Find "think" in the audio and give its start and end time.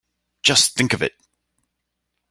0.73-0.93